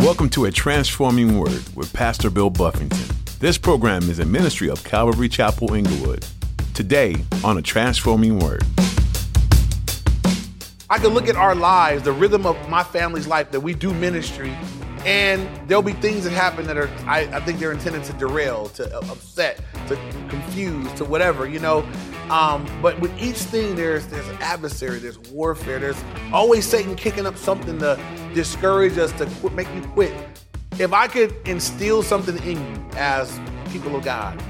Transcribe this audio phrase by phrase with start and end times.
[0.00, 3.04] Welcome to A Transforming Word with Pastor Bill Buffington.
[3.38, 6.24] This program is a ministry of Calvary Chapel Inglewood.
[6.72, 8.64] Today on A Transforming Word.
[10.88, 13.92] I can look at our lives, the rhythm of my family's life, that we do
[13.92, 14.56] ministry,
[15.04, 18.68] and there'll be things that happen that are, I, I think they're intended to derail,
[18.70, 19.96] to upset, to
[20.28, 21.86] confuse, to whatever, you know.
[22.28, 26.02] Um, but with each thing, there's there's adversary, there's warfare, there's
[26.32, 27.98] always Satan kicking up something to
[28.34, 30.12] discourage us, to make you quit.
[30.78, 33.40] If I could instill something in you as
[33.70, 34.40] people of God,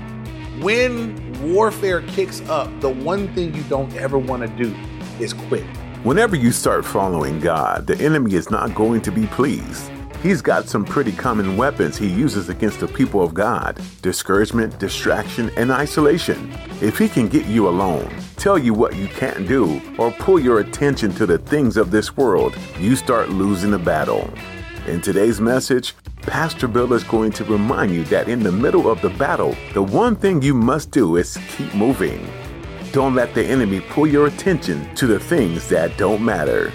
[0.62, 4.76] when warfare kicks up, the one thing you don't ever want to do
[5.18, 5.64] is quit.
[6.02, 9.90] Whenever you start following God, the enemy is not going to be pleased.
[10.22, 15.50] He's got some pretty common weapons he uses against the people of God discouragement, distraction,
[15.56, 16.52] and isolation.
[16.82, 20.60] If he can get you alone, tell you what you can't do, or pull your
[20.60, 24.30] attention to the things of this world, you start losing the battle.
[24.86, 29.00] In today's message, Pastor Bill is going to remind you that in the middle of
[29.00, 32.28] the battle, the one thing you must do is keep moving.
[32.92, 36.70] Don't let the enemy pull your attention to the things that don't matter.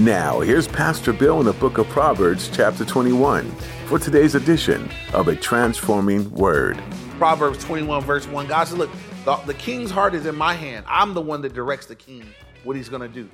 [0.00, 3.50] Now, here's Pastor Bill in the book of Proverbs, chapter 21,
[3.86, 6.78] for today's edition of A Transforming Word.
[7.16, 8.46] Proverbs 21, verse 1.
[8.46, 8.90] God says, Look,
[9.24, 10.84] the, the king's heart is in my hand.
[10.86, 12.26] I'm the one that directs the king
[12.62, 13.30] what he's going to do.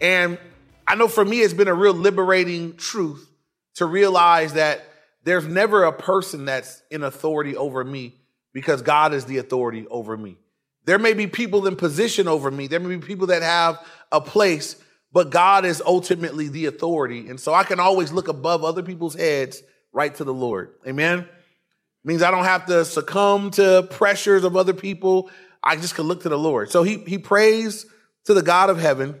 [0.00, 0.38] And
[0.86, 3.28] I know for me, it's been a real liberating truth
[3.74, 4.84] to realize that
[5.24, 8.14] there's never a person that's in authority over me
[8.52, 10.36] because God is the authority over me.
[10.84, 12.68] There may be people in position over me.
[12.68, 14.76] There may be people that have a place,
[15.16, 17.30] but God is ultimately the authority.
[17.30, 20.74] And so I can always look above other people's heads right to the Lord.
[20.86, 21.26] Amen.
[22.04, 25.30] means I don't have to succumb to pressures of other people.
[25.62, 26.70] I just can look to the Lord.
[26.70, 27.86] So he he prays
[28.26, 29.18] to the God of heaven,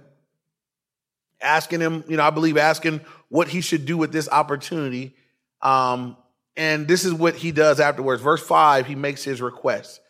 [1.40, 5.16] asking him, you know, I believe asking what he should do with this opportunity.
[5.62, 6.18] Um,
[6.58, 8.20] and this is what he does afterwards.
[8.20, 10.02] Verse five, he makes his request.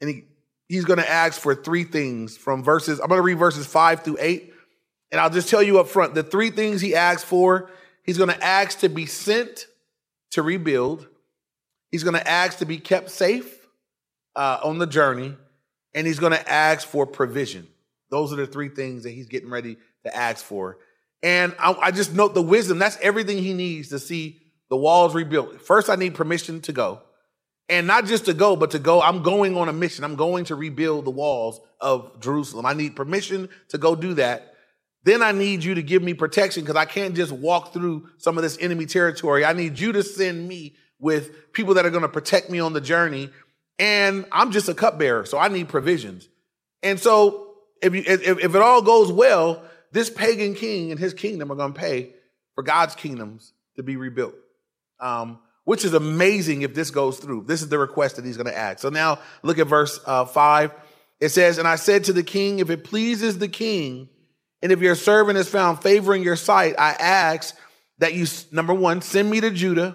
[0.00, 0.24] And he
[0.70, 2.98] he's going to ask for three things from verses.
[2.98, 4.52] I'm going to read verses five through eight.
[5.14, 7.70] And I'll just tell you up front the three things he asks for
[8.02, 9.68] he's going to ask to be sent
[10.32, 11.06] to rebuild,
[11.92, 13.64] he's going to ask to be kept safe
[14.34, 15.36] uh, on the journey,
[15.94, 17.68] and he's going to ask for provision.
[18.10, 20.78] Those are the three things that he's getting ready to ask for.
[21.22, 25.14] And I, I just note the wisdom that's everything he needs to see the walls
[25.14, 25.62] rebuilt.
[25.62, 27.02] First, I need permission to go.
[27.68, 30.02] And not just to go, but to go, I'm going on a mission.
[30.02, 32.66] I'm going to rebuild the walls of Jerusalem.
[32.66, 34.53] I need permission to go do that.
[35.04, 38.38] Then I need you to give me protection because I can't just walk through some
[38.38, 39.44] of this enemy territory.
[39.44, 42.72] I need you to send me with people that are going to protect me on
[42.72, 43.30] the journey.
[43.78, 46.28] And I'm just a cupbearer, so I need provisions.
[46.82, 51.12] And so if, you, if, if it all goes well, this pagan king and his
[51.12, 52.14] kingdom are going to pay
[52.54, 54.34] for God's kingdoms to be rebuilt.
[55.00, 57.44] Um, which is amazing if this goes through.
[57.46, 58.80] This is the request that he's going to ask.
[58.80, 60.72] So now look at verse uh, five.
[61.20, 64.08] It says, And I said to the king, If it pleases the king,
[64.64, 67.54] and if your servant is found favoring your sight, I ask
[67.98, 69.94] that you, number one, send me to Judah,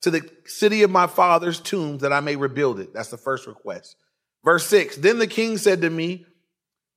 [0.00, 2.92] to the city of my father's tomb, that I may rebuild it.
[2.92, 3.94] That's the first request.
[4.44, 6.26] Verse six, Then the king said to me,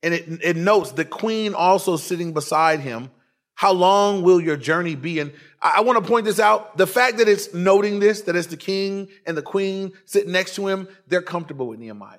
[0.02, 3.12] and it, it notes the queen also sitting beside him,
[3.54, 5.20] How long will your journey be?
[5.20, 5.32] And
[5.62, 6.76] I, want to point this out.
[6.76, 10.56] The fact that it's noting this, that it's the king and the queen sitting next
[10.56, 12.18] to him, they're comfortable with Nehemiah.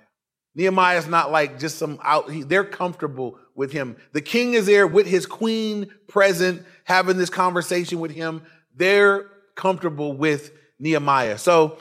[0.56, 3.98] Nehemiah is not like just some out, he, they're comfortable with him.
[4.14, 8.42] The king is there with his queen present, having this conversation with him.
[8.74, 11.38] They're comfortable with Nehemiah.
[11.38, 11.78] So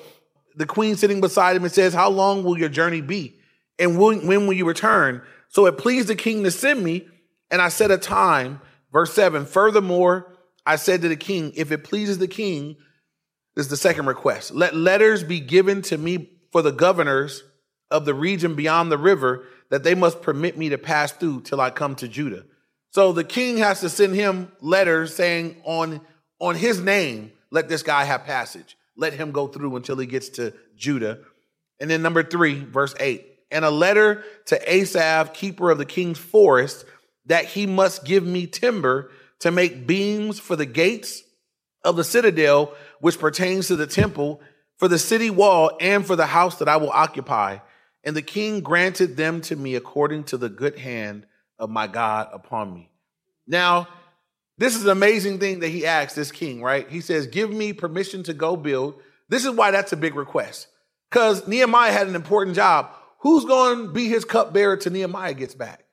[0.56, 3.38] the queen sitting beside him and says, How long will your journey be?
[3.78, 5.22] And when, when will you return?
[5.48, 7.08] So it pleased the king to send me,
[7.50, 8.60] and I set a time.
[8.92, 10.36] Verse 7 Furthermore,
[10.66, 12.76] I said to the king, If it pleases the king,
[13.54, 14.52] this is the second request.
[14.52, 17.44] Let letters be given to me for the governors
[17.90, 21.60] of the region beyond the river that they must permit me to pass through till
[21.60, 22.44] I come to Judah.
[22.90, 26.00] So the king has to send him letters saying on,
[26.40, 28.76] on his name, let this guy have passage.
[28.96, 31.18] Let him go through until he gets to Judah.
[31.80, 36.18] And then number three, verse eight, and a letter to Asaph, keeper of the king's
[36.18, 36.84] forest,
[37.26, 39.10] that he must give me timber
[39.40, 41.22] to make beams for the gates
[41.84, 44.40] of the citadel, which pertains to the temple,
[44.78, 47.58] for the city wall, and for the house that I will occupy.
[48.04, 51.26] And the king granted them to me according to the good hand
[51.58, 52.90] of my God upon me.
[53.46, 53.88] Now,
[54.58, 56.88] this is an amazing thing that he asked this king, right?
[56.88, 59.00] He says, Give me permission to go build.
[59.28, 60.68] This is why that's a big request.
[61.10, 62.90] Because Nehemiah had an important job.
[63.20, 65.84] Who's going to be his cupbearer till Nehemiah gets back?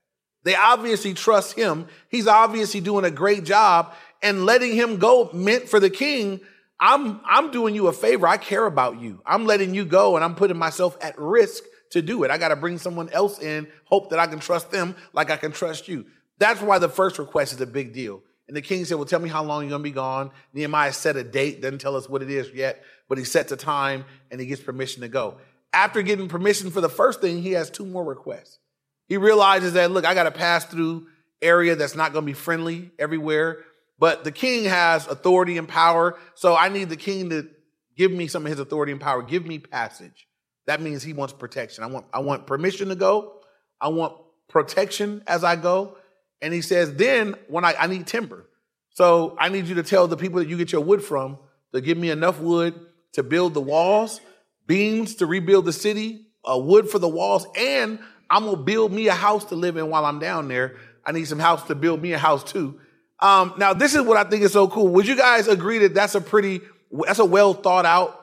[0.43, 1.87] They obviously trust him.
[2.09, 3.93] He's obviously doing a great job.
[4.21, 6.41] And letting him go meant for the king,
[6.79, 8.27] I'm I'm doing you a favor.
[8.27, 9.21] I care about you.
[9.25, 12.31] I'm letting you go and I'm putting myself at risk to do it.
[12.31, 15.37] I got to bring someone else in, hope that I can trust them like I
[15.37, 16.05] can trust you.
[16.39, 18.21] That's why the first request is a big deal.
[18.47, 20.31] And the king said, Well, tell me how long you're going to be gone.
[20.53, 23.57] Nehemiah set a date, doesn't tell us what it is yet, but he sets a
[23.57, 25.37] time and he gets permission to go.
[25.73, 28.59] After getting permission for the first thing, he has two more requests.
[29.07, 31.07] He realizes that, look, I got to pass through
[31.41, 33.59] area that's not going to be friendly everywhere.
[33.99, 36.17] But the king has authority and power.
[36.35, 37.47] So I need the king to
[37.95, 39.21] give me some of his authority and power.
[39.21, 40.27] Give me passage.
[40.67, 41.83] That means he wants protection.
[41.83, 43.41] I want, I want permission to go.
[43.79, 44.15] I want
[44.47, 45.97] protection as I go.
[46.41, 48.47] And he says, then when I, I need timber.
[48.89, 51.37] So I need you to tell the people that you get your wood from
[51.73, 52.79] to give me enough wood
[53.13, 54.21] to build the walls,
[54.67, 57.99] beams to rebuild the city, uh, wood for the walls, and
[58.29, 60.77] I'm gonna build me a house to live in while I'm down there.
[61.05, 62.79] I need some house to build me a house too.
[63.19, 64.87] Um, now, this is what I think is so cool.
[64.89, 66.61] Would you guys agree that that's a pretty,
[66.91, 68.19] that's a well thought out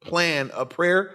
[0.00, 1.14] plan of prayer?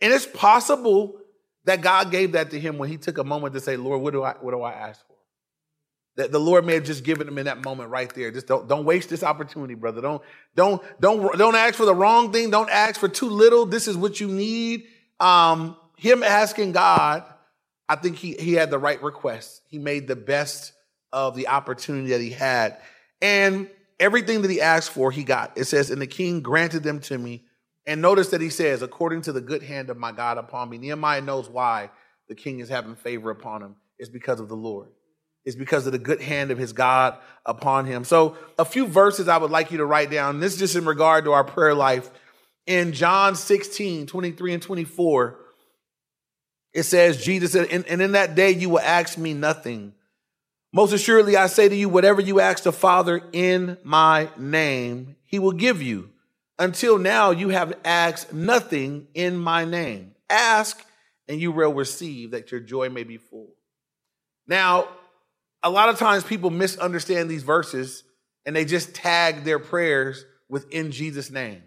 [0.00, 1.20] And it's possible
[1.64, 4.12] that God gave that to him when he took a moment to say, Lord, what
[4.12, 5.16] do I, what do I ask for?
[6.16, 8.30] That the Lord may have just given him in that moment right there.
[8.30, 10.00] Just don't, don't waste this opportunity, brother.
[10.00, 10.22] Don't,
[10.56, 12.50] don't, don't, don't ask for the wrong thing.
[12.50, 13.66] Don't ask for too little.
[13.66, 14.84] This is what you need.
[15.20, 17.24] Um, him asking God,
[17.88, 19.62] I think he, he had the right request.
[19.68, 20.72] He made the best
[21.12, 22.78] of the opportunity that he had.
[23.20, 23.68] And
[24.00, 25.56] everything that he asked for, he got.
[25.56, 27.44] It says, and the king granted them to me.
[27.88, 30.76] And notice that he says, according to the good hand of my God upon me.
[30.76, 31.88] Nehemiah knows why
[32.28, 33.76] the king is having favor upon him.
[33.98, 34.90] It's because of the Lord.
[35.46, 38.04] It's because of the good hand of his God upon him.
[38.04, 40.38] So, a few verses I would like you to write down.
[40.38, 42.10] This is just in regard to our prayer life.
[42.66, 45.38] In John 16, 23 and 24,
[46.74, 49.94] it says, Jesus said, and, and in that day you will ask me nothing.
[50.74, 55.38] Most assuredly, I say to you, whatever you ask the Father in my name, he
[55.38, 56.10] will give you.
[56.58, 60.14] Until now, you have asked nothing in my name.
[60.28, 60.84] Ask
[61.28, 63.54] and you will receive that your joy may be full.
[64.46, 64.88] Now,
[65.62, 68.02] a lot of times people misunderstand these verses
[68.46, 71.62] and they just tag their prayers with in Jesus' name.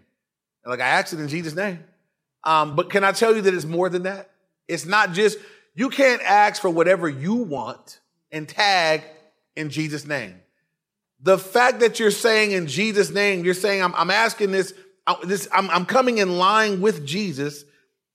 [0.66, 1.84] Like, I asked it in Jesus' name.
[2.44, 4.30] Um, but can I tell you that it's more than that?
[4.68, 5.38] It's not just,
[5.74, 8.00] you can't ask for whatever you want
[8.30, 9.02] and tag
[9.54, 10.40] in Jesus' name.
[11.22, 14.74] The fact that you're saying in Jesus' name, you're saying, I'm, I'm asking this,
[15.24, 17.64] this I'm, I'm coming in line with Jesus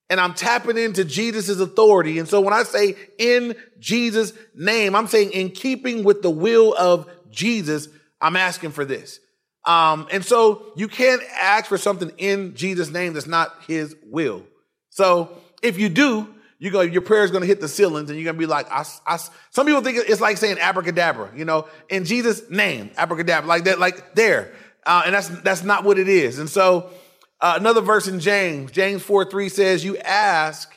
[0.09, 2.19] and I'm tapping into Jesus' authority.
[2.19, 6.75] And so when I say in Jesus' name, I'm saying in keeping with the will
[6.77, 7.87] of Jesus,
[8.19, 9.19] I'm asking for this.
[9.65, 14.43] Um, and so you can't ask for something in Jesus' name that's not his will.
[14.89, 18.17] So if you do, you go, your prayer is going to hit the ceilings and
[18.17, 19.17] you're going to be like, I, I,
[19.51, 23.79] some people think it's like saying abracadabra, you know, in Jesus' name, abracadabra, like that,
[23.79, 24.53] like there.
[24.85, 26.39] Uh, and that's, that's not what it is.
[26.39, 26.89] And so,
[27.39, 30.73] uh, another verse in James, James 4 3 says, You ask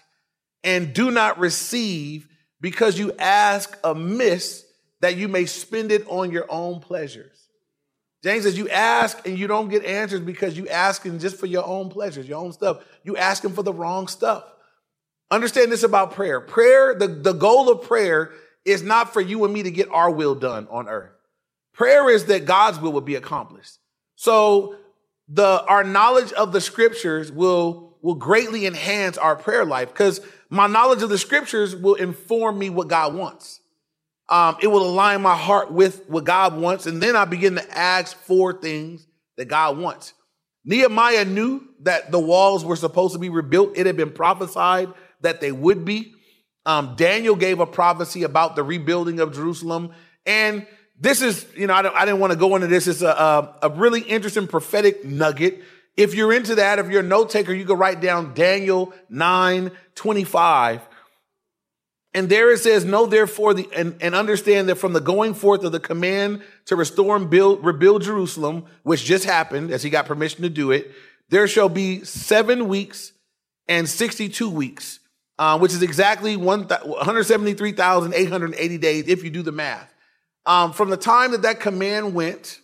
[0.63, 2.29] and do not receive
[2.61, 4.65] because you ask amiss
[5.01, 7.49] that you may spend it on your own pleasures.
[8.23, 11.67] James says, You ask and you don't get answers because you asking just for your
[11.67, 12.85] own pleasures, your own stuff.
[13.03, 14.45] You asking for the wrong stuff.
[15.31, 16.41] Understand this about prayer.
[16.41, 18.33] Prayer, the, the goal of prayer
[18.65, 21.13] is not for you and me to get our will done on earth.
[21.73, 23.79] Prayer is that God's will will be accomplished.
[24.17, 24.77] So
[25.29, 30.67] the our knowledge of the scriptures will will greatly enhance our prayer life because my
[30.67, 33.61] knowledge of the scriptures will inform me what God wants.
[34.29, 37.79] Um, it will align my heart with what God wants, and then I begin to
[37.79, 39.07] ask for things
[39.37, 40.13] that God wants.
[40.65, 43.73] Nehemiah knew that the walls were supposed to be rebuilt.
[43.77, 44.89] It had been prophesied
[45.23, 46.15] that they would be.
[46.67, 49.93] Um, Daniel gave a prophecy about the rebuilding of Jerusalem.
[50.27, 50.67] And
[50.99, 52.87] this is, you know, I, I didn't want to go into this.
[52.87, 55.63] It's a, a, a, really interesting prophetic nugget.
[55.97, 59.71] If you're into that, if you're a note taker, you can write down Daniel 9
[59.95, 60.83] 25.
[62.13, 65.65] And there it says, Know therefore the, and, and understand that from the going forth
[65.65, 70.07] of the command to restore and build, rebuild Jerusalem, which just happened as he got
[70.07, 70.91] permission to do it,
[71.31, 73.13] there shall be seven weeks
[73.69, 75.00] and 62 weeks
[75.41, 79.91] uh, which is exactly 173,880 days if you do the math.
[80.45, 82.61] Um, from the time that that command went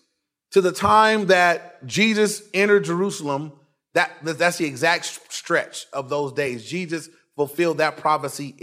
[0.50, 3.52] to the time that Jesus entered Jerusalem,
[3.94, 6.68] that, that's the exact stretch of those days.
[6.68, 8.54] Jesus fulfilled that prophecy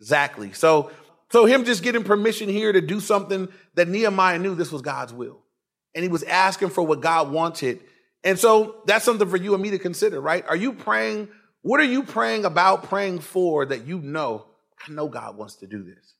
[0.00, 0.54] exactly.
[0.54, 0.90] So,
[1.30, 5.12] so him just getting permission here to do something that Nehemiah knew this was God's
[5.12, 5.42] will.
[5.94, 7.80] And he was asking for what God wanted.
[8.24, 10.42] And so that's something for you and me to consider, right?
[10.48, 11.28] Are you praying
[11.62, 14.46] what are you praying about, praying for that you know,
[14.86, 16.14] I know God wants to do this?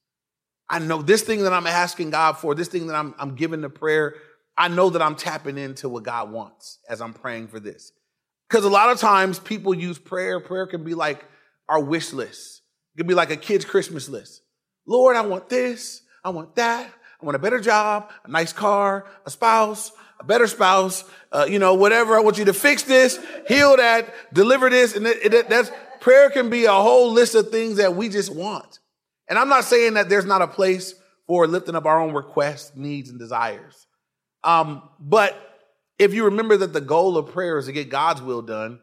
[0.68, 3.60] I know this thing that I'm asking God for, this thing that I'm, I'm giving
[3.60, 4.16] the prayer,
[4.56, 7.92] I know that I'm tapping into what God wants as I'm praying for this.
[8.48, 10.40] Because a lot of times people use prayer.
[10.40, 11.24] Prayer can be like
[11.68, 12.62] our wish list.
[12.94, 14.42] It can be like a kid's Christmas list.
[14.86, 16.02] Lord, I want this.
[16.24, 16.90] I want that.
[17.20, 21.58] I want a better job, a nice car, a spouse, a better spouse, uh, you
[21.58, 22.16] know, whatever.
[22.16, 24.96] I want you to fix this, heal that, deliver this.
[24.96, 25.70] And it, it, that's
[26.00, 28.78] prayer can be a whole list of things that we just want.
[29.28, 30.94] And I'm not saying that there's not a place
[31.26, 33.86] for lifting up our own requests, needs, and desires.
[34.42, 35.36] Um, but
[35.98, 38.80] if you remember that the goal of prayer is to get God's will done,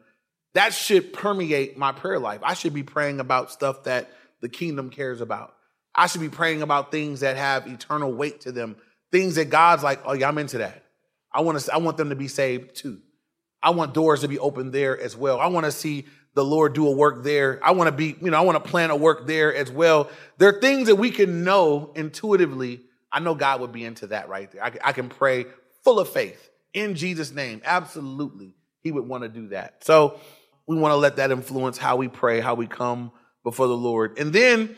[0.54, 2.40] that should permeate my prayer life.
[2.42, 5.54] I should be praying about stuff that the kingdom cares about.
[5.94, 8.76] I should be praying about things that have eternal weight to them,
[9.10, 10.82] things that God's like, oh yeah, I'm into that.
[11.36, 12.98] I want to, I want them to be saved too.
[13.62, 15.38] I want doors to be opened there as well.
[15.38, 17.60] I want to see the Lord do a work there.
[17.62, 20.08] I want to be, you know, I want to plan a work there as well.
[20.38, 22.80] There are things that we can know intuitively.
[23.12, 24.64] I know God would be into that right there.
[24.64, 25.44] I, I can pray
[25.84, 27.60] full of faith in Jesus' name.
[27.64, 28.54] Absolutely.
[28.80, 29.84] He would want to do that.
[29.84, 30.18] So
[30.66, 33.12] we want to let that influence how we pray, how we come
[33.44, 34.18] before the Lord.
[34.18, 34.74] And then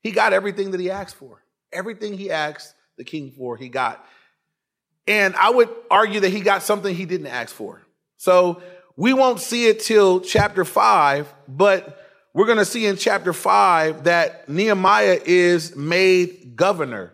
[0.00, 1.42] he got everything that he asked for.
[1.72, 4.04] Everything he asked the king for, he got.
[5.06, 7.82] And I would argue that he got something he didn't ask for.
[8.16, 8.62] So
[8.96, 11.98] we won't see it till chapter five, but
[12.34, 17.12] we're going to see in chapter five that Nehemiah is made governor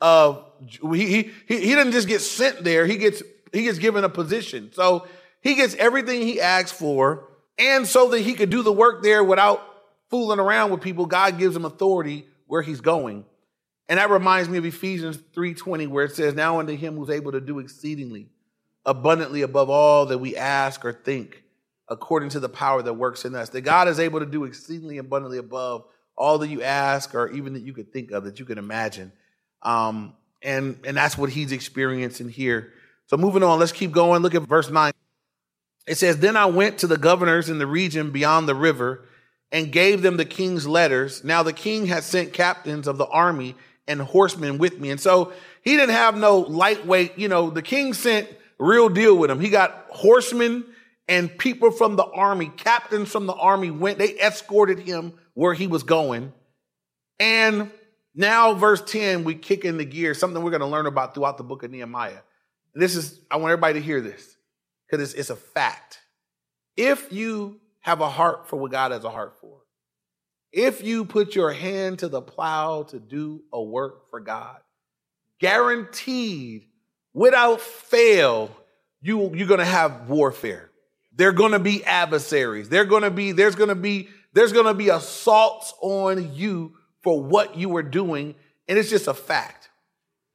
[0.00, 0.44] of.
[0.92, 3.22] He, he he doesn't just get sent there; he gets
[3.52, 4.70] he gets given a position.
[4.74, 5.06] So
[5.40, 9.24] he gets everything he asks for, and so that he could do the work there
[9.24, 9.62] without
[10.10, 11.06] fooling around with people.
[11.06, 13.24] God gives him authority where he's going,
[13.90, 17.10] and that reminds me of Ephesians three twenty, where it says, "Now unto him who's
[17.10, 18.30] able to do exceedingly."
[18.86, 21.42] abundantly above all that we ask or think,
[21.88, 23.50] according to the power that works in us.
[23.50, 25.84] That God is able to do exceedingly abundantly above
[26.16, 29.12] all that you ask or even that you could think of, that you can imagine.
[29.62, 32.72] Um, and, and that's what he's experiencing here.
[33.06, 34.22] So moving on, let's keep going.
[34.22, 34.92] Look at verse 9.
[35.86, 39.04] It says, Then I went to the governors in the region beyond the river
[39.52, 41.24] and gave them the king's letters.
[41.24, 43.56] Now the king had sent captains of the army
[43.90, 44.90] and horsemen with me.
[44.90, 45.32] And so
[45.62, 48.28] he didn't have no lightweight, you know, the king sent
[48.58, 49.40] real deal with him.
[49.40, 50.64] He got horsemen
[51.08, 55.66] and people from the army, captains from the army went, they escorted him where he
[55.66, 56.32] was going.
[57.18, 57.70] And
[58.14, 61.36] now, verse 10, we kick in the gear, something we're going to learn about throughout
[61.36, 62.20] the book of Nehemiah.
[62.74, 64.36] This is, I want everybody to hear this
[64.86, 65.98] because it's, it's a fact.
[66.76, 69.59] If you have a heart for what God has a heart for,
[70.52, 74.58] if you put your hand to the plow to do a work for God,
[75.38, 76.66] guaranteed
[77.12, 78.50] without fail,
[79.00, 80.70] you, you're going to have warfare.
[81.14, 82.68] They're going to be adversaries.
[82.68, 86.74] They're going to be, there's going to be, there's going to be assaults on you
[87.02, 88.34] for what you are doing.
[88.68, 89.68] And it's just a fact.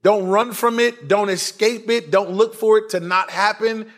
[0.04, 1.08] Don't run from it.
[1.08, 2.12] Don't escape it.
[2.12, 3.92] Don't look for it to not happen.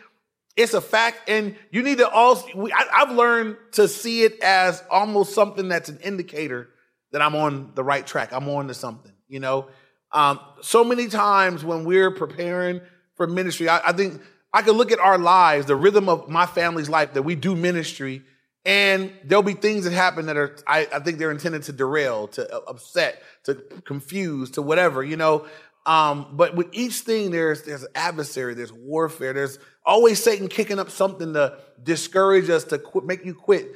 [0.58, 1.30] It's a fact.
[1.30, 5.88] And you need to also, I, I've learned to see it as almost something that's
[5.88, 6.68] an indicator
[7.12, 8.32] that I'm on the right track.
[8.32, 9.68] I'm on to something, you know?
[10.12, 12.80] Um, so many times when we're preparing
[13.14, 14.20] for ministry, I, I think
[14.52, 17.54] I can look at our lives, the rhythm of my family's life that we do
[17.54, 18.22] ministry,
[18.64, 22.28] and there'll be things that happen that are, I, I think they're intended to derail,
[22.28, 25.46] to upset, to confuse, to whatever, you know.
[25.88, 30.90] Um, but with each thing, there's there's adversary, there's warfare, there's always Satan kicking up
[30.90, 33.74] something to discourage us, to quit, make you quit.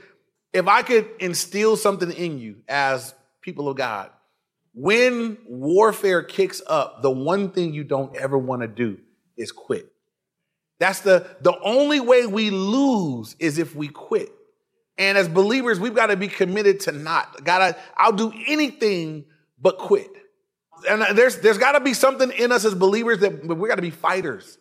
[0.53, 4.11] If I could instill something in you as people of God,
[4.75, 8.99] when warfare kicks up, the one thing you don't ever want to do
[9.39, 9.91] is quit.
[10.79, 14.31] That's the, the only way we lose is if we quit.
[14.99, 17.43] And as believers, we've got to be committed to not.
[17.43, 19.25] Gotta, I'll do anything
[19.59, 20.11] but quit.
[20.89, 23.83] And there's, there's got to be something in us as believers that we got to
[23.83, 24.59] be fighters.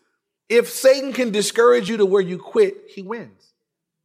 [0.49, 3.53] If Satan can discourage you to where you quit, he wins.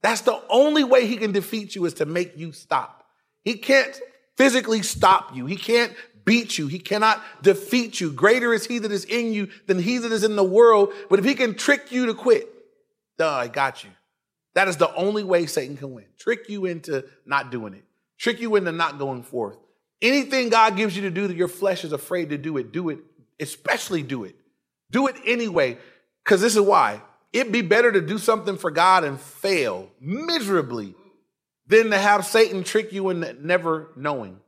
[0.03, 3.05] That's the only way he can defeat you is to make you stop.
[3.43, 4.01] He can't
[4.37, 5.47] physically stop you.
[5.47, 5.93] He can't
[6.25, 6.67] beat you.
[6.67, 8.13] He cannot defeat you.
[8.13, 10.93] Greater is he that is in you than he that is in the world.
[11.09, 12.49] But if he can trick you to quit,
[13.19, 13.91] duh, I got you.
[14.55, 16.07] That is the only way Satan can win.
[16.19, 17.85] Trick you into not doing it.
[18.19, 19.59] Trick you into not going forth.
[20.03, 22.91] Anything God gives you to do that your flesh is afraid to do it, do
[22.91, 22.99] it,
[23.41, 24.37] especially do it.
[24.91, 25.79] Do it anyway.
[26.25, 27.00] Because this is why.
[27.33, 30.95] It'd be better to do something for God and fail miserably
[31.67, 34.38] than to have Satan trick you into never knowing,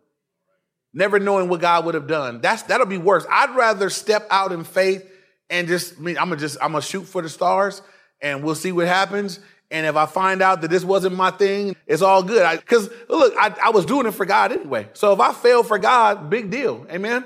[0.93, 2.41] never knowing what God would have done.
[2.41, 3.27] That's that'll be worse.
[3.29, 5.05] I'd rather step out in faith
[5.51, 7.83] and just I mean I'm gonna just I'm gonna shoot for the stars
[8.23, 9.41] and we'll see what happens.
[9.71, 12.59] And if I find out that this wasn't my thing, it's all good.
[12.59, 14.89] Because look, I, I was doing it for God anyway.
[14.95, 16.87] So if I fail for God, big deal.
[16.91, 17.25] Amen.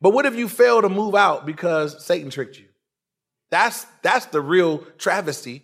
[0.00, 2.66] But what if you fail to move out because Satan tricked you?
[3.50, 5.62] That's that's the real travesty.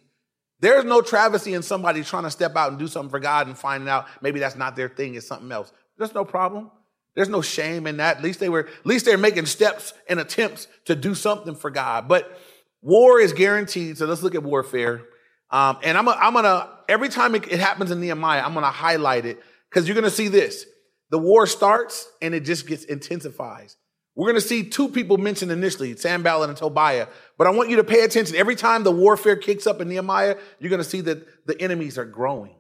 [0.60, 3.56] There's no travesty in somebody trying to step out and do something for God and
[3.56, 5.72] finding out maybe that's not their thing, it's something else.
[5.96, 6.70] There's no problem.
[7.14, 8.18] There's no shame in that.
[8.18, 11.70] At least they were, at least they're making steps and attempts to do something for
[11.70, 12.08] God.
[12.08, 12.38] But
[12.82, 13.98] war is guaranteed.
[13.98, 15.02] So let's look at warfare.
[15.50, 19.26] Um, and I'm, I'm gonna every time it, it happens in Nehemiah, I'm gonna highlight
[19.26, 20.66] it because you're gonna see this.
[21.10, 23.76] The war starts and it just gets intensifies.
[24.16, 27.06] We're going to see two people mentioned initially, Sanballat and Tobiah.
[27.38, 28.36] But I want you to pay attention.
[28.36, 31.96] Every time the warfare kicks up in Nehemiah, you're going to see that the enemies
[31.96, 32.54] are growing.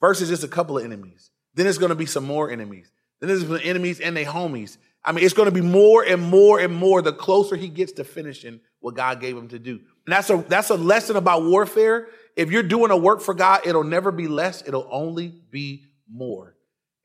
[0.00, 1.30] First is just a couple of enemies.
[1.54, 2.90] Then it's going to be some more enemies.
[3.20, 4.78] Then there's the enemies and their homies.
[5.04, 7.92] I mean, it's going to be more and more and more the closer he gets
[7.92, 9.80] to finishing what God gave him to do.
[10.08, 12.08] And that's a that's a lesson about warfare.
[12.34, 14.66] If you're doing a work for God, it'll never be less.
[14.66, 16.56] It'll only be more.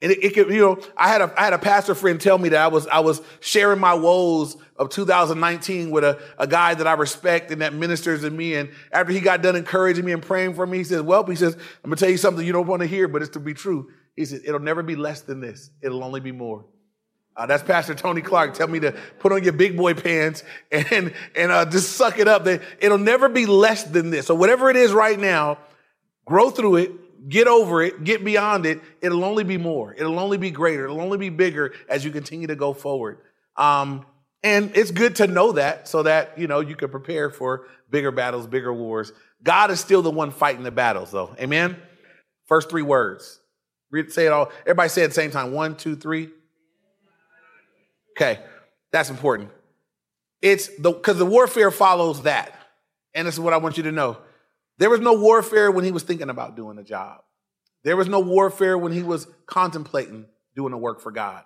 [0.01, 2.38] And it, it could, you know, I had a I had a pastor friend tell
[2.38, 6.75] me that I was I was sharing my woes of 2019 with a, a guy
[6.75, 8.55] that I respect and that ministers to me.
[8.55, 11.36] And after he got done encouraging me and praying for me, he says, Well, he
[11.36, 13.53] says, I'm gonna tell you something you don't want to hear, but it's to be
[13.53, 13.89] true.
[14.15, 15.72] He said, It'll never be less than this.
[15.81, 16.63] It'll only be more.
[17.36, 18.54] Uh, that's Pastor Tony Clark.
[18.54, 22.28] Tell me to put on your big boy pants and and uh, just suck it
[22.28, 22.46] up.
[22.48, 24.28] It'll never be less than this.
[24.28, 25.58] So whatever it is right now,
[26.25, 29.94] grow through it, get over it, get beyond it, it'll only be more.
[29.94, 30.86] It'll only be greater.
[30.86, 33.18] It'll only be bigger as you continue to go forward.
[33.58, 34.06] Um,
[34.44, 38.12] and it's good to know that so that, you know, you can prepare for bigger
[38.12, 39.13] battles, bigger wars.
[39.42, 41.36] God is still the one fighting the battles though.
[41.40, 41.78] Amen.
[42.48, 43.40] First three words.
[43.90, 44.52] Read, say it all.
[44.62, 45.54] Everybody say it at the same time.
[45.54, 46.30] One, two, three.
[48.15, 48.39] Okay.
[48.91, 49.50] That's important.
[50.41, 52.53] It's the, cause the warfare follows that.
[53.13, 54.17] And this is what I want you to know.
[54.77, 57.22] There was no warfare when he was thinking about doing a job.
[57.84, 61.43] There was no warfare when he was contemplating doing the work for God.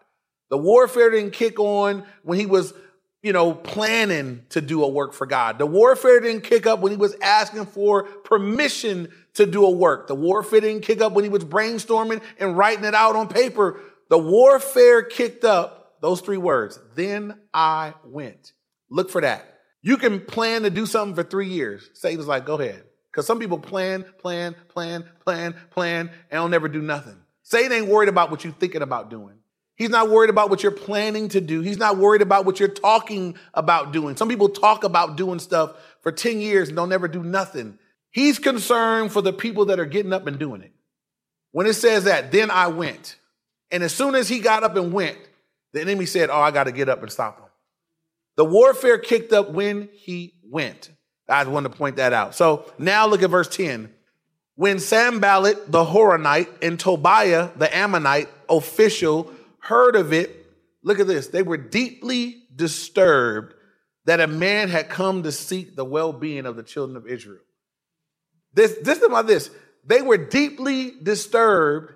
[0.49, 2.73] The warfare didn't kick on when he was,
[3.21, 5.57] you know, planning to do a work for God.
[5.57, 10.07] The warfare didn't kick up when he was asking for permission to do a work.
[10.07, 13.79] The warfare didn't kick up when he was brainstorming and writing it out on paper.
[14.09, 16.79] The warfare kicked up those three words.
[16.95, 18.53] Then I went.
[18.89, 19.59] Look for that.
[19.81, 21.89] You can plan to do something for three years.
[21.93, 22.83] Satan's like, go ahead.
[23.11, 27.17] Because some people plan, plan, plan, plan, plan, and they'll never do nothing.
[27.43, 29.37] Satan ain't worried about what you're thinking about doing.
[29.75, 31.61] He's not worried about what you're planning to do.
[31.61, 34.17] He's not worried about what you're talking about doing.
[34.17, 37.77] Some people talk about doing stuff for 10 years and they'll never do nothing.
[38.09, 40.73] He's concerned for the people that are getting up and doing it.
[41.51, 43.17] When it says that, then I went.
[43.71, 45.17] And as soon as he got up and went,
[45.77, 47.45] the enemy said, Oh, I got to get up and stop him.
[48.35, 50.91] The warfare kicked up when he went.
[51.29, 52.35] I just wanted to point that out.
[52.35, 53.93] So now look at verse 10.
[54.55, 60.45] When Sanballat the Horonite and Tobiah the Ammonite official heard of it,
[60.83, 61.27] look at this.
[61.27, 63.53] They were deeply disturbed
[64.05, 67.41] that a man had come to seek the well-being of the children of Israel.
[68.53, 69.51] This, this is about this.
[69.85, 71.93] They were deeply disturbed,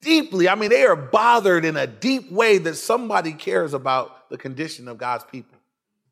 [0.00, 0.48] deeply.
[0.48, 4.88] I mean, they are bothered in a deep way that somebody cares about the condition
[4.88, 5.58] of God's people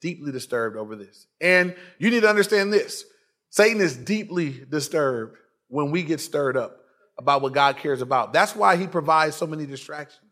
[0.00, 1.26] deeply disturbed over this.
[1.40, 3.04] And you need to understand this
[3.50, 5.36] Satan is deeply disturbed
[5.68, 6.80] when we get stirred up
[7.18, 8.32] about what God cares about.
[8.32, 10.30] That's why he provides so many distractions.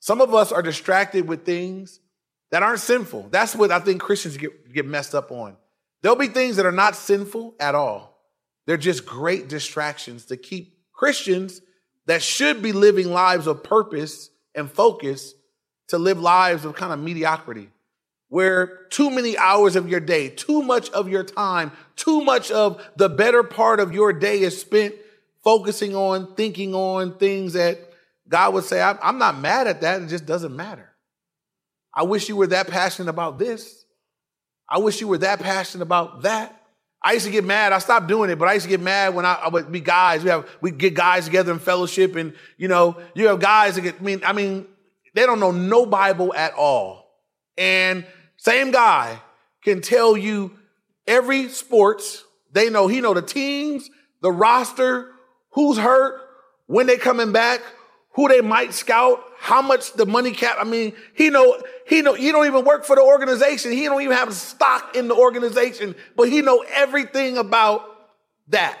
[0.00, 2.00] Some of us are distracted with things
[2.50, 3.28] that aren't sinful.
[3.30, 5.56] That's what I think Christians get, get messed up on.
[6.02, 8.18] There'll be things that are not sinful at all.
[8.66, 11.60] They're just great distractions to keep Christians
[12.06, 15.34] that should be living lives of purpose and focus
[15.88, 17.68] to live lives of kind of mediocrity
[18.28, 22.84] where too many hours of your day, too much of your time, too much of
[22.96, 24.94] the better part of your day is spent
[25.44, 27.78] focusing on, thinking on things that
[28.28, 30.02] God would say, I'm not mad at that.
[30.02, 30.90] It just doesn't matter.
[31.94, 33.84] I wish you were that passionate about this.
[34.68, 36.60] I wish you were that passionate about that.
[37.02, 37.72] I used to get mad.
[37.72, 39.80] I stopped doing it, but I used to get mad when I, I would be
[39.80, 40.24] guys.
[40.24, 43.82] We have we get guys together in fellowship, and you know, you have guys that
[43.82, 43.96] get.
[44.00, 44.66] I mean, I mean,
[45.14, 47.06] they don't know no Bible at all,
[47.56, 48.04] and
[48.36, 49.20] same guy
[49.62, 50.52] can tell you
[51.06, 52.24] every sports.
[52.52, 53.88] They know he know the teams,
[54.22, 55.12] the roster,
[55.50, 56.20] who's hurt,
[56.66, 57.60] when they coming back,
[58.16, 60.56] who they might scout, how much the money cap.
[60.58, 63.72] I mean, he know he know he don't even work for the organization.
[63.72, 67.82] He don't even have stock in the organization, but he know everything about
[68.48, 68.78] that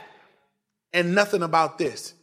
[0.92, 2.14] and nothing about this.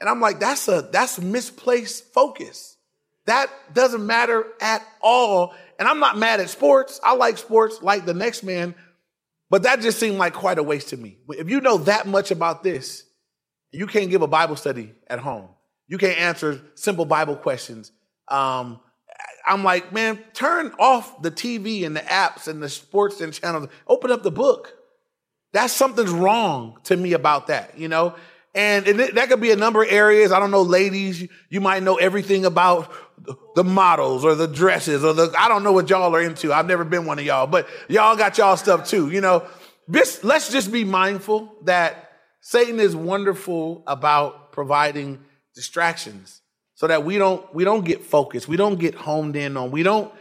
[0.00, 2.76] And I'm like, that's a that's misplaced focus.
[3.24, 7.00] That doesn't matter at all and I'm not mad at sports.
[7.02, 8.76] I like sports like the next man,
[9.50, 11.18] but that just seemed like quite a waste to me.
[11.30, 13.02] If you know that much about this,
[13.72, 15.48] you can't give a Bible study at home.
[15.88, 17.92] You can't answer simple Bible questions.
[18.28, 18.80] Um,
[19.46, 23.68] I'm like, man, turn off the TV and the apps and the sports and channels.
[23.86, 24.74] Open up the book.
[25.52, 28.16] That's something's wrong to me about that, you know?
[28.54, 30.32] And, that could be a number of areas.
[30.32, 32.90] I don't know, ladies, you might know everything about
[33.54, 36.52] the models or the dresses or the, I don't know what y'all are into.
[36.52, 39.46] I've never been one of y'all, but y'all got y'all stuff too, you know?
[39.86, 45.20] This, let's just be mindful that Satan is wonderful about providing
[45.56, 46.42] distractions
[46.74, 48.46] so that we don't we don't get focused.
[48.46, 50.12] We don't get honed in on we don't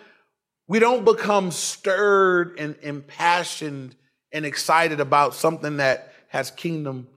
[0.67, 3.95] we don't become stirred and impassioned
[4.31, 7.07] and excited about something that has kingdom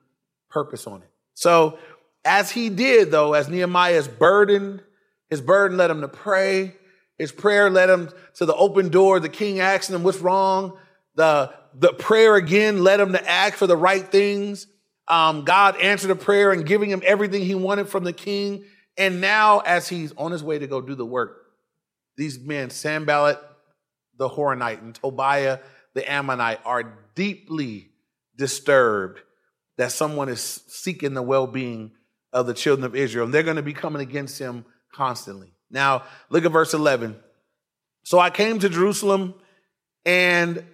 [0.50, 1.08] purpose on it.
[1.32, 1.78] So
[2.24, 4.82] as he did though as nehemiah's burden
[5.30, 6.74] his burden led him to pray.
[7.18, 9.20] His prayer led him to the open door.
[9.20, 10.78] The king asked him what's wrong?
[11.14, 14.66] The the prayer again led him to ask for the right things
[15.08, 18.64] um, god answered a prayer and giving him everything he wanted from the king
[18.98, 21.46] and now, as he's on his way to go do the work,
[22.16, 23.38] these men, Sanballat
[24.18, 25.60] the Horonite and Tobiah
[25.94, 27.90] the Ammonite, are deeply
[28.36, 29.20] disturbed
[29.76, 31.92] that someone is seeking the well being
[32.32, 33.26] of the children of Israel.
[33.26, 35.52] And they're going to be coming against him constantly.
[35.70, 37.16] Now, look at verse 11.
[38.02, 39.34] So I came to Jerusalem
[40.04, 40.64] and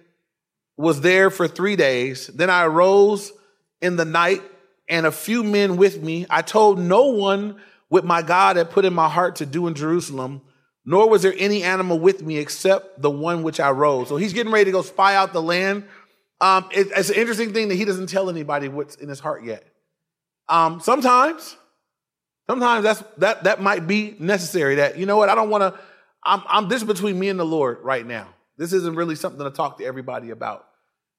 [0.77, 2.25] was there for three days.
[2.27, 3.31] Then I arose
[3.85, 4.41] in the night
[4.89, 6.25] and a few men with me.
[6.29, 9.75] I told no one what my God had put in my heart to do in
[9.75, 10.41] Jerusalem,
[10.85, 14.07] nor was there any animal with me except the one which I rode.
[14.07, 15.85] So he's getting ready to go spy out the land.
[16.41, 19.43] Um, it, it's an interesting thing that he doesn't tell anybody what's in his heart
[19.43, 19.63] yet.
[20.49, 21.55] Um, sometimes,
[22.47, 24.75] sometimes that's that that might be necessary.
[24.75, 25.79] That you know what, I don't want to.
[26.23, 28.27] I'm, I'm this is between me and the Lord right now.
[28.57, 30.65] This isn't really something to talk to everybody about.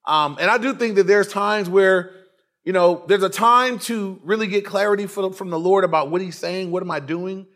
[0.06, 2.12] Um, and I do think that there's times where
[2.66, 6.36] you know, there's a time to really get clarity from, the Lord about what He's
[6.36, 7.46] saying, what am I doing,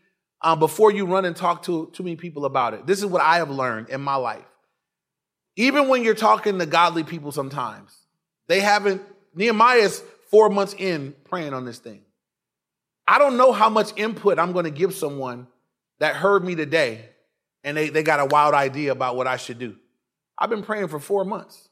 [0.40, 2.86] um, before you run and talk to too many people about it.
[2.86, 4.44] This is what I have learned in my life.
[5.56, 7.92] Even when you're talking to godly people, sometimes
[8.46, 9.02] they haven't.
[9.34, 12.02] Nehemiah's four months in praying on this thing.
[13.06, 15.48] I don't know how much input I'm going to give someone
[15.98, 17.04] that heard me today
[17.64, 19.74] and they, they got a wild idea about what I should do.
[20.38, 21.68] I've been praying for four months.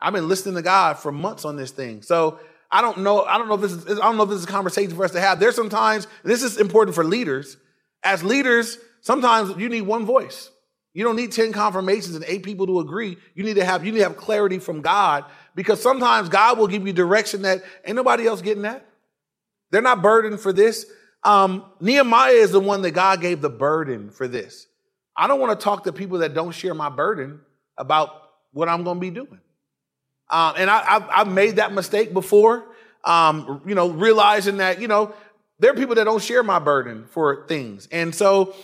[0.00, 2.02] I've been listening to God for months on this thing.
[2.02, 2.38] So
[2.70, 3.22] I don't know.
[3.22, 3.98] I don't know if this is.
[3.98, 5.40] I don't know if this is a conversation for us to have.
[5.40, 7.56] There's sometimes this is important for leaders.
[8.02, 10.50] As leaders, sometimes you need one voice.
[10.92, 13.16] You don't need ten confirmations and eight people to agree.
[13.34, 16.66] You need to have you need to have clarity from God because sometimes God will
[16.66, 18.86] give you direction that ain't nobody else getting that.
[19.70, 20.86] They're not burdened for this.
[21.24, 24.66] Um, Nehemiah is the one that God gave the burden for this.
[25.16, 27.40] I don't want to talk to people that don't share my burden
[27.76, 28.10] about
[28.52, 29.40] what I'm going to be doing.
[30.30, 32.66] Um, and I, have I've made that mistake before,
[33.04, 35.14] um, you know, realizing that, you know,
[35.58, 37.88] there are people that don't share my burden for things.
[37.90, 38.54] And so,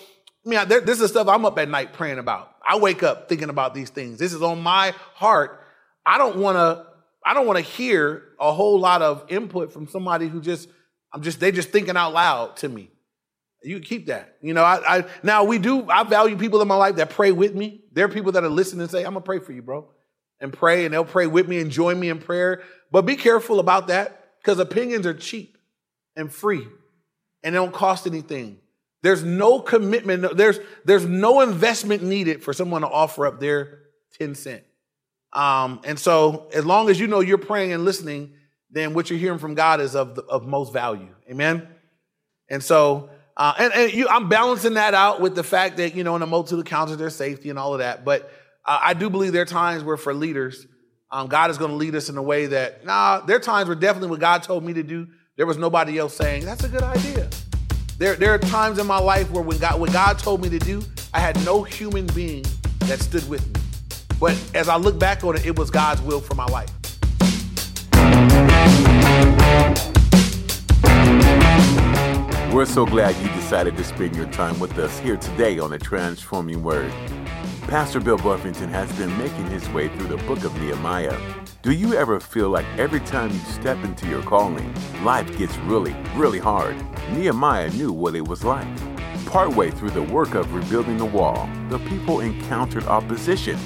[0.47, 2.51] I mean, this is stuff I'm up at night praying about.
[2.67, 4.19] I wake up thinking about these things.
[4.19, 5.61] This is on my heart.
[6.05, 6.87] I don't want to,
[7.25, 10.69] I don't want to hear a whole lot of input from somebody who just,
[11.13, 12.91] I'm just, they just thinking out loud to me.
[13.63, 14.37] You keep that.
[14.43, 17.33] You know, I, I now we do, I value people in my life that pray
[17.33, 17.85] with me.
[17.93, 19.89] There are people that are listening and say, I'm gonna pray for you, bro
[20.41, 22.63] and pray, and they'll pray with me and join me in prayer.
[22.91, 25.59] But be careful about that because opinions are cheap
[26.17, 26.67] and free
[27.43, 28.59] and they don't cost anything.
[29.03, 33.81] There's no commitment, there's, there's no investment needed for someone to offer up their
[34.19, 34.63] 10 cent.
[35.33, 38.33] Um, and so as long as you know you're praying and listening,
[38.71, 41.15] then what you're hearing from God is of, the, of most value.
[41.31, 41.69] Amen.
[42.49, 46.05] And so, uh, and, and you, I'm balancing that out with the fact that, you
[46.05, 48.05] know, in a multitude of counselors, there's safety and all of that.
[48.05, 48.31] But
[48.67, 50.67] uh, I do believe there are times where for leaders,
[51.11, 53.69] um, God is going to lead us in a way that, nah, there are times
[53.69, 56.69] where definitely what God told me to do, there was nobody else saying, that's a
[56.69, 57.29] good idea.
[57.99, 60.59] There, there are times in my life where when God, what God told me to
[60.59, 62.45] do, I had no human being
[62.81, 63.61] that stood with me.
[64.19, 66.71] But as I look back on it, it was God's will for my life.
[72.53, 75.79] We're so glad you decided to spend your time with us here today on the
[75.79, 76.93] Transforming Word.
[77.69, 81.19] Pastor Bill Buffington has been making his way through the book of Nehemiah.
[81.63, 84.73] Do you ever feel like every time you step into your calling,
[85.03, 86.77] life gets really, really hard?
[87.13, 88.69] Nehemiah knew what it was like.
[89.25, 93.57] Partway through the work of rebuilding the wall, the people encountered opposition,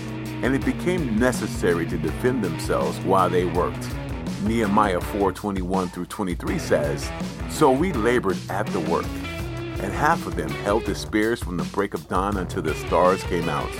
[0.45, 3.85] and it became necessary to defend themselves while they worked.
[4.45, 7.11] Nehemiah 4:21 through 23 says,
[7.51, 9.07] "So we labored at the work,
[9.81, 13.23] and half of them held the spears from the break of dawn until the stars
[13.25, 13.71] came out.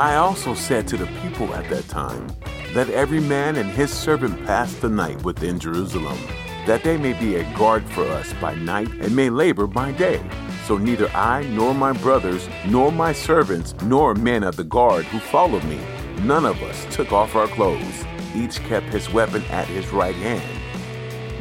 [0.00, 2.26] I also said to the people at that time,
[2.74, 6.18] Let every man and his servant pass the night within Jerusalem,
[6.66, 10.22] that they may be a guard for us by night and may labor by day.
[10.66, 15.18] So neither I, nor my brothers, nor my servants, nor men of the guard who
[15.18, 15.80] followed me,
[16.20, 18.04] none of us took off our clothes.
[18.34, 20.61] Each kept his weapon at his right hand.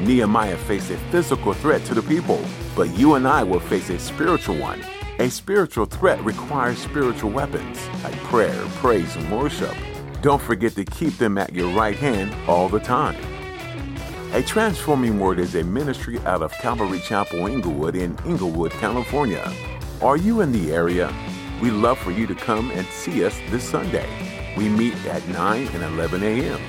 [0.01, 2.43] Nehemiah faced a physical threat to the people,
[2.75, 4.83] but you and I will face a spiritual one.
[5.19, 9.75] A spiritual threat requires spiritual weapons like prayer, praise, and worship.
[10.21, 13.15] Don't forget to keep them at your right hand all the time.
[14.33, 19.53] A Transforming Word is a ministry out of Calvary Chapel Inglewood in Inglewood, California.
[20.01, 21.13] Are you in the area?
[21.61, 24.09] We'd love for you to come and see us this Sunday.
[24.57, 26.59] We meet at 9 and 11 a.m.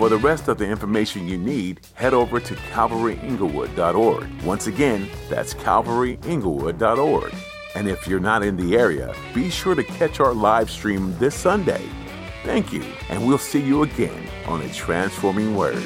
[0.00, 4.42] For the rest of the information you need, head over to calvaryinglewood.org.
[4.44, 7.34] Once again, that's calvaryinglewood.org.
[7.74, 11.34] And if you're not in the area, be sure to catch our live stream this
[11.34, 11.86] Sunday.
[12.44, 15.84] Thank you, and we'll see you again on a Transforming Word.